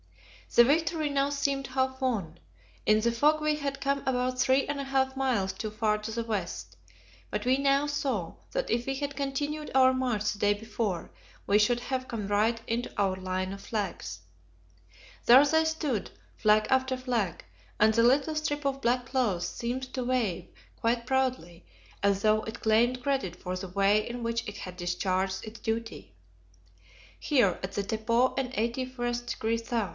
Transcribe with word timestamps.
The 0.53 0.63
victory 0.65 1.09
now 1.09 1.29
seemed 1.29 1.67
half 1.67 2.01
won. 2.01 2.37
In 2.85 2.99
the 3.01 3.11
fog 3.11 3.39
we 3.39 3.55
had 3.55 3.79
come 3.79 3.99
about 3.99 4.37
three 4.39 4.67
and 4.67 4.81
a 4.81 4.83
half 4.83 5.15
miles 5.15 5.53
too 5.53 5.71
far 5.71 5.97
to 5.99 6.11
the 6.11 6.25
west; 6.25 6.75
but 7.29 7.45
we 7.45 7.57
now 7.57 7.85
saw 7.87 8.33
that 8.51 8.69
if 8.69 8.85
we 8.85 8.95
had 8.95 9.15
continued 9.15 9.71
our 9.73 9.93
march 9.93 10.33
the 10.33 10.39
day 10.39 10.53
before, 10.53 11.11
we 11.47 11.57
should 11.59 11.79
have 11.79 12.07
come 12.09 12.27
right 12.27 12.59
into 12.67 12.91
our 13.01 13.15
line 13.15 13.53
of 13.53 13.61
flags. 13.61 14.21
There 15.25 15.45
they 15.45 15.63
stood, 15.65 16.09
flag 16.35 16.67
after 16.69 16.97
flag, 16.97 17.45
and 17.79 17.93
the 17.93 18.03
little 18.03 18.35
strip 18.35 18.65
of 18.65 18.81
black 18.81 19.05
cloth 19.05 19.43
seemed 19.43 19.93
to 19.93 20.03
wave 20.03 20.49
quite 20.75 21.05
proudly, 21.05 21.63
as 22.03 22.23
though 22.23 22.43
it 22.43 22.59
claimed 22.59 23.01
credit 23.03 23.37
for 23.37 23.55
the 23.55 23.69
way 23.69 24.09
in 24.09 24.21
which 24.23 24.45
it 24.49 24.57
had 24.57 24.75
discharged 24.77 25.45
its 25.45 25.59
duty. 25.61 26.13
Here, 27.19 27.57
as 27.63 27.77
at 27.77 27.87
the 27.89 27.97
depot 27.97 28.33
in 28.33 28.49
81° 28.49 29.71
S. 29.71 29.89